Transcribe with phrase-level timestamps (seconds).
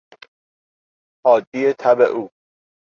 [1.23, 2.29] حادی تب او